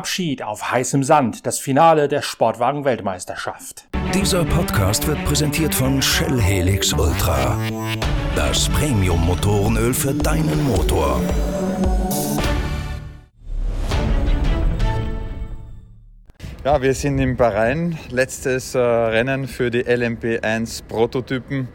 [0.00, 3.86] Abschied auf heißem Sand, das Finale der Sportwagen-Weltmeisterschaft.
[4.14, 7.58] Dieser Podcast wird präsentiert von Shell Helix Ultra.
[8.34, 11.20] Das Premium-Motorenöl für deinen Motor.
[16.64, 17.98] Ja, wir sind in Bahrain.
[18.08, 21.68] Letztes äh, Rennen für die LMP1 Prototypen.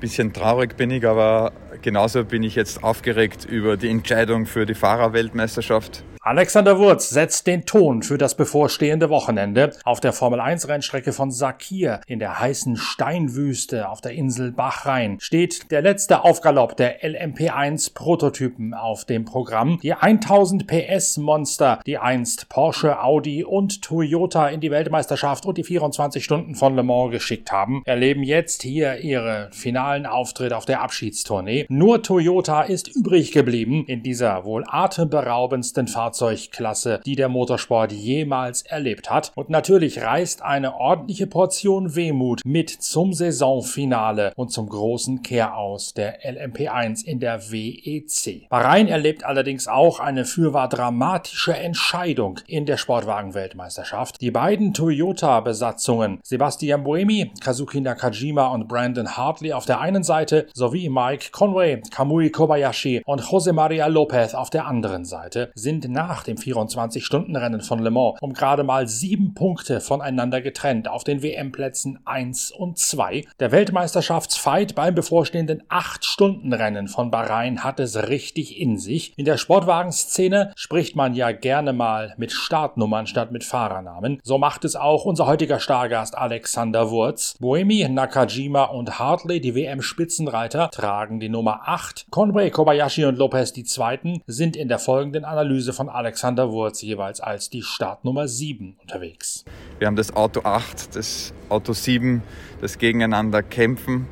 [0.00, 4.74] Bisschen traurig bin ich, aber genauso bin ich jetzt aufgeregt über die Entscheidung für die
[4.74, 6.02] Fahrerweltmeisterschaft.
[6.28, 11.30] Alexander Wurz setzt den Ton für das bevorstehende Wochenende auf der Formel 1 Rennstrecke von
[11.30, 17.94] Sakir in der heißen Steinwüste auf der Insel Bahrain steht der letzte Aufgalopp der LMP1
[17.94, 19.80] Prototypen auf dem Programm.
[19.82, 25.64] Die 1000 PS Monster, die einst Porsche, Audi und Toyota in die Weltmeisterschaft und die
[25.64, 30.82] 24 Stunden von Le Mans geschickt haben, erleben jetzt hier ihre finalen Auftritte auf der
[30.82, 31.64] Abschiedstournee.
[31.70, 38.62] Nur Toyota ist übrig geblieben in dieser wohl atemberaubendsten Fahrzeug Fahrzeugklasse, die der Motorsport jemals
[38.62, 39.32] erlebt hat.
[39.34, 46.22] Und natürlich reist eine ordentliche Portion Wehmut mit zum Saisonfinale und zum großen Kehraus der
[46.22, 48.48] LMP1 in der WEC.
[48.48, 54.20] Bahrain erlebt allerdings auch eine fürwahr dramatische Entscheidung in der Sportwagen-Weltmeisterschaft.
[54.20, 60.88] Die beiden Toyota-Besatzungen Sebastian Buemi, Kazuki Nakajima und Brandon Hartley auf der einen Seite sowie
[60.88, 66.36] Mike Conway, Kamui Kobayashi und Jose Maria Lopez auf der anderen Seite sind nach dem
[66.36, 72.52] 24-Stunden-Rennen von Le Mans um gerade mal sieben Punkte voneinander getrennt auf den WM-Plätzen 1
[72.52, 73.24] und 2.
[73.40, 79.12] Der Weltmeisterschaftsfight beim bevorstehenden 8-Stunden-Rennen von Bahrain hat es richtig in sich.
[79.16, 84.20] In der Sportwagenszene spricht man ja gerne mal mit Startnummern statt mit Fahrernamen.
[84.22, 87.36] So macht es auch unser heutiger Stargast Alexander Wurz.
[87.40, 92.06] Boemi, Nakajima und Hartley, die WM-Spitzenreiter, tragen die Nummer 8.
[92.10, 97.20] Conway, Kobayashi und Lopez, die zweiten, sind in der folgenden Analyse von Alexander Wurz jeweils
[97.20, 99.44] als die Startnummer 7 unterwegs.
[99.80, 102.22] Wir haben das Auto 8, das Auto 7,
[102.60, 104.06] das gegeneinander kämpfen.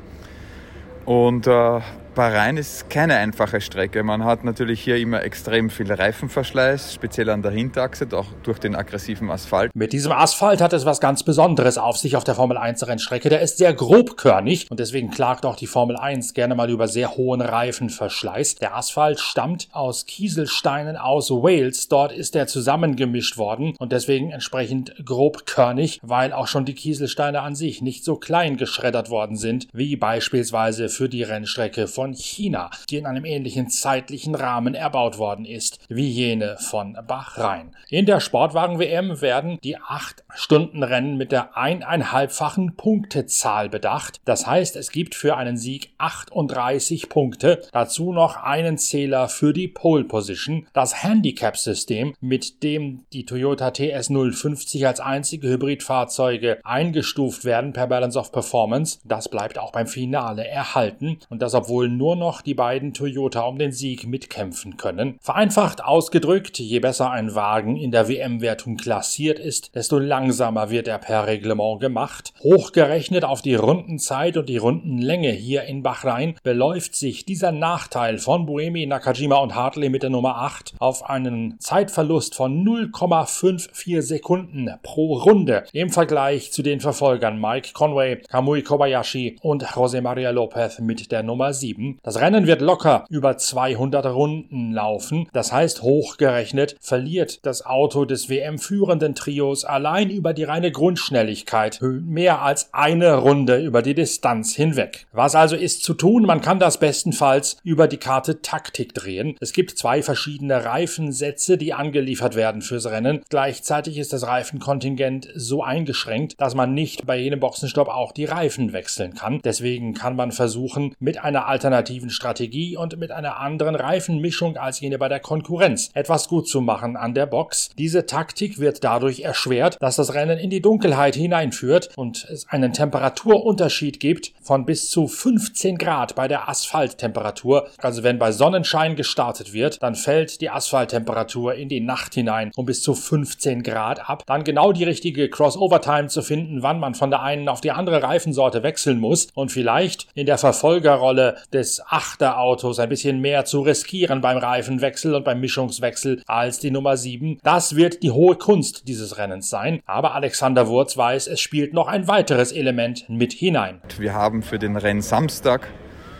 [1.05, 1.79] Und äh,
[2.17, 4.01] Bahrain ist keine einfache Strecke.
[4.01, 8.75] Man hat natürlich hier immer extrem viel Reifenverschleiß, speziell an der Hinterachse, auch durch den
[8.75, 9.69] aggressiven Asphalt.
[9.75, 13.29] Mit diesem Asphalt hat es was ganz Besonderes auf sich auf der Formel 1 Rennstrecke.
[13.29, 17.15] Der ist sehr grobkörnig und deswegen klagt auch die Formel 1 gerne mal über sehr
[17.15, 18.55] hohen Reifenverschleiß.
[18.55, 21.87] Der Asphalt stammt aus Kieselsteinen aus Wales.
[21.87, 27.53] Dort ist er zusammengemischt worden und deswegen entsprechend grobkörnig, weil auch schon die Kieselsteine an
[27.53, 32.69] sich nicht so klein geschreddert worden sind, wie beispielsweise für die Rennstrecke von von China,
[32.89, 37.75] die in einem ähnlichen zeitlichen Rahmen erbaut worden ist wie jene von Bahrain.
[37.89, 44.21] In der Sportwagen-WM werden die 8-Stunden-Rennen mit der eineinhalbfachen Punktezahl bedacht.
[44.23, 49.67] Das heißt, es gibt für einen Sieg 38 Punkte, dazu noch einen Zähler für die
[49.67, 50.65] Pole Position.
[50.71, 58.17] Das Handicap-System, mit dem die Toyota TS 050 als einzige Hybridfahrzeuge eingestuft werden per Balance
[58.17, 62.93] of Performance, das bleibt auch beim Finale erhalten und das obwohl nur noch die beiden
[62.93, 65.17] Toyota um den Sieg mitkämpfen können.
[65.21, 70.99] Vereinfacht ausgedrückt, je besser ein Wagen in der WM-Wertung klassiert ist, desto langsamer wird er
[70.99, 72.33] per Reglement gemacht.
[72.41, 78.45] Hochgerechnet auf die Rundenzeit und die Rundenlänge hier in Bahrain beläuft sich dieser Nachteil von
[78.45, 85.15] Buemi, Nakajima und Hartley mit der Nummer 8 auf einen Zeitverlust von 0,54 Sekunden pro
[85.17, 91.11] Runde im Vergleich zu den Verfolgern Mike Conway, Kamui Kobayashi und José María López mit
[91.11, 91.86] der Nummer 7.
[92.03, 95.27] Das Rennen wird locker über 200 Runden laufen.
[95.33, 102.41] Das heißt, hochgerechnet verliert das Auto des WM-führenden Trios allein über die reine Grundschnelligkeit mehr
[102.41, 105.07] als eine Runde über die Distanz hinweg.
[105.11, 106.23] Was also ist zu tun?
[106.23, 109.35] Man kann das bestenfalls über die Karte Taktik drehen.
[109.39, 113.21] Es gibt zwei verschiedene Reifensätze, die angeliefert werden fürs Rennen.
[113.29, 118.73] Gleichzeitig ist das Reifenkontingent so eingeschränkt, dass man nicht bei jedem Boxenstopp auch die Reifen
[118.73, 119.41] wechseln kann.
[119.43, 124.79] Deswegen kann man versuchen, mit einer Alternative alternativen Strategie und mit einer anderen Reifenmischung als
[124.79, 127.69] jene bei der Konkurrenz etwas gut zu machen an der Box.
[127.77, 132.71] Diese Taktik wird dadurch erschwert, dass das Rennen in die Dunkelheit hineinführt und es einen
[132.71, 137.67] Temperaturunterschied gibt von bis zu 15 Grad bei der Asphalttemperatur.
[137.79, 142.65] Also wenn bei Sonnenschein gestartet wird, dann fällt die Asphalttemperatur in die Nacht hinein um
[142.65, 144.23] bis zu 15 Grad ab.
[144.25, 148.01] Dann genau die richtige Crossover-Time zu finden, wann man von der einen auf die andere
[148.03, 154.21] Reifensorte wechseln muss und vielleicht in der Verfolgerrolle des Achterautos ein bisschen mehr zu riskieren
[154.21, 157.39] beim Reifenwechsel und beim Mischungswechsel als die Nummer 7.
[157.43, 159.81] Das wird die hohe Kunst dieses Rennens sein.
[159.85, 163.81] Aber Alexander Wurz weiß, es spielt noch ein weiteres Element mit hinein.
[163.97, 165.67] Wir haben für den Rennen Samstag,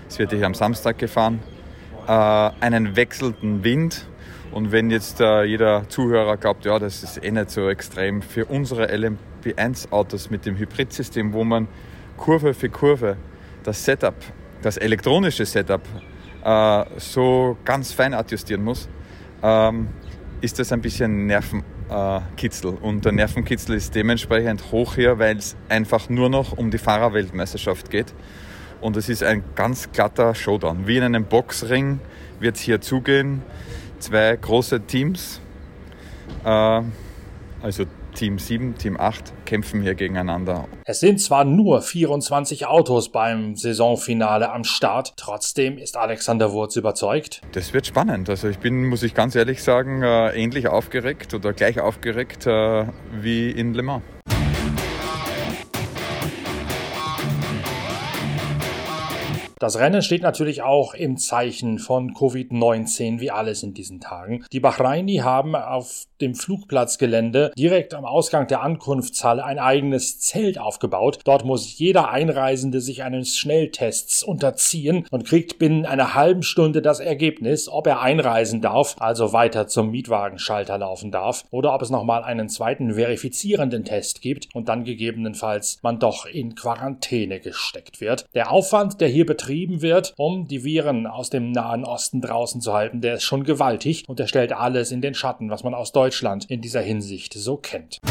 [0.09, 1.39] es wird hier am Samstag gefahren,
[2.07, 4.07] äh, einen wechselnden Wind
[4.51, 8.45] Und wenn jetzt äh, jeder Zuhörer glaubt, ja, das ist eh nicht so extrem, für
[8.45, 11.67] unsere LMP1-Autos mit dem Hybridsystem, wo man
[12.15, 13.17] Kurve für Kurve
[13.63, 14.15] das Setup,
[14.61, 15.81] das elektronische Setup
[16.43, 18.89] äh, so ganz fein adjustieren muss,
[19.43, 19.89] ähm,
[20.41, 22.77] ist das ein bisschen Nervenkitzel.
[22.81, 27.89] Und der Nervenkitzel ist dementsprechend hoch hier, weil es einfach nur noch um die Fahrerweltmeisterschaft
[27.89, 28.13] geht.
[28.81, 30.85] Und es ist ein ganz glatter Showdown.
[30.85, 31.99] Wie in einem Boxring
[32.39, 33.41] wird es hier zugehen.
[33.99, 35.41] Zwei große Teams,
[36.45, 36.81] äh,
[37.61, 37.85] also
[38.17, 40.67] Team 7, Team 8 kämpfen hier gegeneinander.
[40.85, 47.41] Es sind zwar nur 24 Autos beim Saisonfinale am Start, trotzdem ist Alexander Wurz überzeugt.
[47.51, 48.27] Das wird spannend.
[48.29, 52.87] Also ich bin, muss ich ganz ehrlich sagen, äh, ähnlich aufgeregt oder gleich aufgeregt äh,
[53.21, 54.03] wie in Le Mans.
[59.59, 64.45] Das Rennen steht natürlich auch im Zeichen von Covid-19, wie alles in diesen Tagen.
[64.51, 71.19] Die Bahraini haben auf dem Flugplatzgelände direkt am Ausgang der Ankunftshalle ein eigenes Zelt aufgebaut.
[71.23, 76.99] Dort muss jeder Einreisende sich eines Schnelltests unterziehen und kriegt binnen einer halben Stunde das
[76.99, 82.23] Ergebnis, ob er einreisen darf, also weiter zum Mietwagenschalter laufen darf, oder ob es nochmal
[82.23, 88.27] einen zweiten verifizierenden Test gibt und dann gegebenenfalls man doch in Quarantäne gesteckt wird.
[88.35, 92.59] Der Aufwand, der hier betrieben betrieben wird, um die Viren aus dem Nahen Osten draußen
[92.59, 95.73] zu halten, der ist schon gewaltig und er stellt alles in den Schatten, was man
[95.73, 98.01] aus Deutschland in dieser Hinsicht so kennt.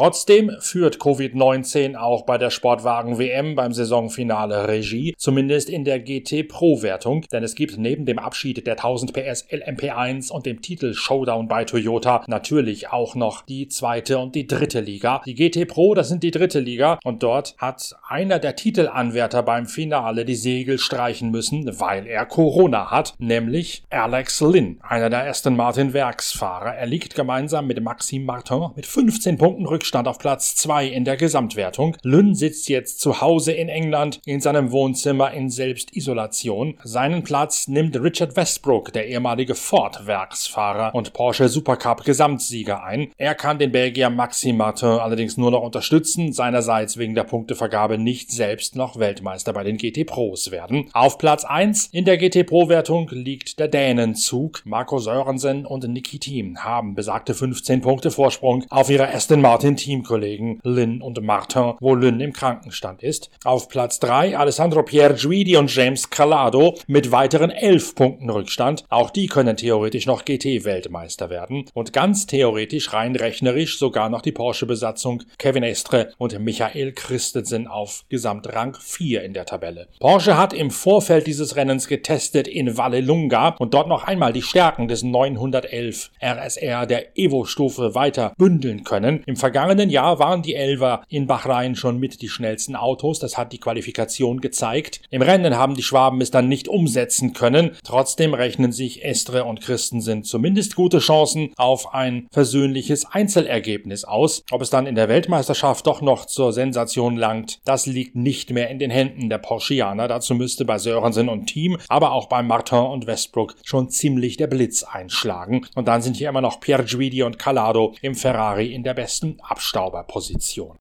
[0.00, 6.48] Trotzdem führt Covid-19 auch bei der Sportwagen WM beim Saisonfinale Regie, zumindest in der GT
[6.48, 10.94] Pro Wertung, denn es gibt neben dem Abschied der 1000 PS LMP1 und dem Titel
[10.94, 15.20] Showdown bei Toyota natürlich auch noch die zweite und die dritte Liga.
[15.26, 19.66] Die GT Pro, das sind die dritte Liga und dort hat einer der Titelanwärter beim
[19.66, 25.56] Finale die Segel streichen müssen, weil er Corona hat, nämlich Alex Lynn, einer der Aston
[25.56, 26.74] Martin Werksfahrer.
[26.74, 31.04] Er liegt gemeinsam mit Maxime Martin mit 15 Punkten Rückstand Rückstand auf Platz 2 in
[31.04, 31.96] der Gesamtwertung.
[32.04, 36.78] Lynn sitzt jetzt zu Hause in England in seinem Wohnzimmer in Selbstisolation.
[36.84, 43.10] Seinen Platz nimmt Richard Westbrook, der ehemalige Ford-Werksfahrer und Porsche Supercup Gesamtsieger ein.
[43.16, 48.30] Er kann den Belgier Maxime Martin allerdings nur noch unterstützen, seinerseits wegen der Punktevergabe nicht
[48.30, 50.88] selbst noch Weltmeister bei den GT Pros werden.
[50.92, 54.62] Auf Platz 1 in der GT Pro Wertung liegt der Dänenzug.
[54.64, 60.60] Marco Sörensen und Niki Thiem haben besagte 15 Punkte Vorsprung auf ihre Aston Martin Teamkollegen
[60.62, 63.30] Lynn und Martin, wo Lynn im Krankenstand ist.
[63.44, 68.84] Auf Platz 3 Alessandro Pierguidi und James Calado mit weiteren 11 Punkten Rückstand.
[68.88, 71.64] Auch die können theoretisch noch GT-Weltmeister werden.
[71.72, 78.04] Und ganz theoretisch, rein rechnerisch, sogar noch die Porsche-Besatzung Kevin Estre und Michael Christensen auf
[78.08, 79.88] Gesamtrang 4 in der Tabelle.
[79.98, 84.88] Porsche hat im Vorfeld dieses Rennens getestet in Vallelunga und dort noch einmal die Stärken
[84.88, 89.22] des 911 RSR der Evo-Stufe weiter bündeln können.
[89.26, 93.18] Im vergangenen vergangenen Jahr waren die Elver in Bahrain schon mit die schnellsten Autos.
[93.18, 95.02] Das hat die Qualifikation gezeigt.
[95.10, 97.72] Im Rennen haben die Schwaben es dann nicht umsetzen können.
[97.84, 104.44] Trotzdem rechnen sich Estre und Christensen zumindest gute Chancen auf ein versöhnliches Einzelergebnis aus.
[104.50, 108.70] Ob es dann in der Weltmeisterschaft doch noch zur Sensation langt, das liegt nicht mehr
[108.70, 110.08] in den Händen der Porschianer.
[110.08, 114.46] Dazu müsste bei Sörensen und Team, aber auch bei Martin und Westbrook schon ziemlich der
[114.46, 115.66] Blitz einschlagen.
[115.74, 119.36] Und dann sind hier immer noch Pierre Guidi und Calado im Ferrari in der besten.
[119.50, 120.76] Abstauberposition.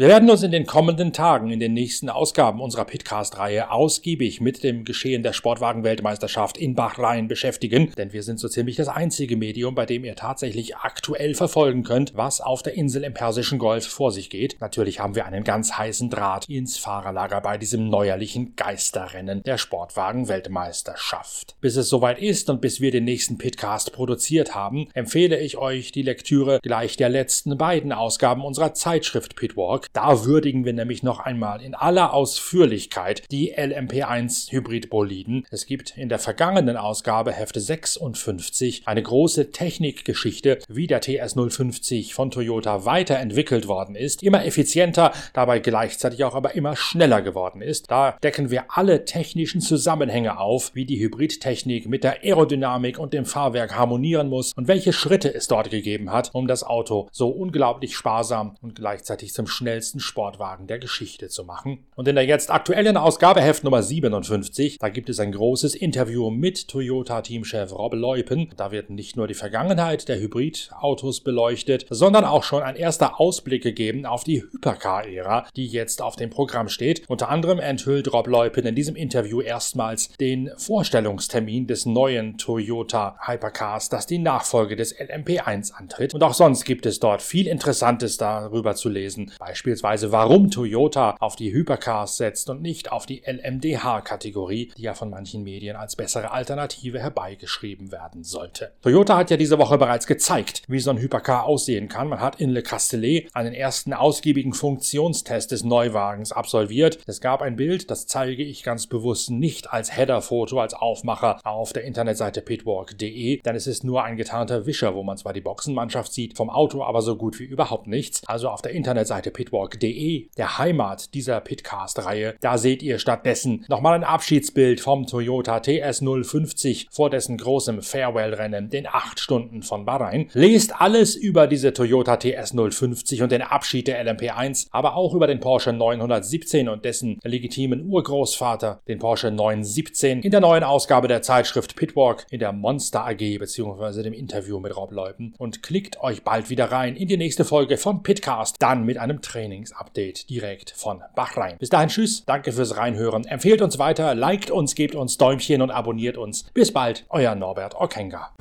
[0.00, 4.64] Wir werden uns in den kommenden Tagen, in den nächsten Ausgaben unserer Pitcast-Reihe ausgiebig mit
[4.64, 9.74] dem Geschehen der Sportwagen-Weltmeisterschaft in Bahrain beschäftigen, denn wir sind so ziemlich das einzige Medium,
[9.74, 14.10] bei dem ihr tatsächlich aktuell verfolgen könnt, was auf der Insel im Persischen Golf vor
[14.10, 14.56] sich geht.
[14.60, 21.56] Natürlich haben wir einen ganz heißen Draht ins Fahrerlager bei diesem neuerlichen Geisterrennen der Sportwagen-Weltmeisterschaft.
[21.60, 25.92] Bis es soweit ist und bis wir den nächsten Pitcast produziert haben, empfehle ich euch
[25.92, 31.18] die Lektüre gleich der letzten beiden Ausgaben unserer Zeitschrift Pitwalk, da würdigen wir nämlich noch
[31.18, 35.46] einmal in aller Ausführlichkeit die LMP1 Hybridboliden.
[35.50, 42.30] Es gibt in der vergangenen Ausgabe Hefte 56 eine große Technikgeschichte, wie der TS050 von
[42.30, 47.90] Toyota weiterentwickelt worden ist, immer effizienter, dabei gleichzeitig auch aber immer schneller geworden ist.
[47.90, 53.24] Da decken wir alle technischen Zusammenhänge auf, wie die Hybridtechnik mit der Aerodynamik und dem
[53.24, 57.96] Fahrwerk harmonieren muss und welche Schritte es dort gegeben hat, um das Auto so unglaublich
[57.96, 61.78] sparsam und gleichzeitig zum schnellen schnellsten Sportwagen der Geschichte zu machen.
[61.96, 66.28] Und in der jetzt aktuellen Ausgabe Heft Nummer 57, da gibt es ein großes Interview
[66.28, 68.50] mit Toyota-Teamchef Rob Leupen.
[68.58, 73.62] Da wird nicht nur die Vergangenheit der Hybridautos beleuchtet, sondern auch schon ein erster Ausblick
[73.62, 77.08] gegeben auf die Hypercar-Ära, die jetzt auf dem Programm steht.
[77.08, 83.88] Unter anderem enthüllt Rob Leupen in diesem Interview erstmals den Vorstellungstermin des neuen Toyota Hypercars,
[83.88, 86.12] das die Nachfolge des LMP1 antritt.
[86.12, 89.32] Und auch sonst gibt es dort viel Interessantes darüber zu lesen.
[89.38, 95.10] Beispielsweise, warum Toyota auf die Hypercars setzt und nicht auf die LMDH-Kategorie, die ja von
[95.10, 98.72] manchen Medien als bessere Alternative herbeigeschrieben werden sollte.
[98.82, 102.08] Toyota hat ja diese Woche bereits gezeigt, wie so ein Hypercar aussehen kann.
[102.08, 106.98] Man hat in Le Castellet einen ersten ausgiebigen Funktionstest des Neuwagens absolviert.
[107.06, 111.72] Es gab ein Bild, das zeige ich ganz bewusst nicht als Header-Foto, als Aufmacher auf
[111.72, 116.12] der Internetseite pitwalk.de, denn es ist nur ein getarnter Wischer, wo man zwar die Boxenmannschaft
[116.12, 118.22] sieht, vom Auto aber so gut wie überhaupt nichts.
[118.26, 124.04] Also auf der Internetseite pitwalk.de, der Heimat dieser Pitcast-Reihe, da seht ihr stattdessen nochmal ein
[124.04, 130.28] Abschiedsbild vom Toyota TS050 vor dessen großem Farewell-Rennen, den 8 Stunden von Bahrain.
[130.32, 135.40] Lest alles über diese Toyota TS050 und den Abschied der LMP1, aber auch über den
[135.40, 141.76] Porsche 917 und dessen legitimen Urgroßvater, den Porsche 917, in der neuen Ausgabe der Zeitschrift
[141.76, 144.02] Pitwalk in der Monster AG bzw.
[144.02, 147.76] dem Interview mit Rob Leupen und klickt euch bald wieder rein in die nächste Folge
[147.76, 151.56] von Pitcast, dann mit einem Trainingsupdate direkt von Bahrain.
[151.58, 155.70] Bis dahin tschüss, danke fürs Reinhören, empfehlt uns weiter, liked uns, gebt uns Däumchen und
[155.70, 156.44] abonniert uns.
[156.52, 158.32] Bis bald, euer Norbert Okenga.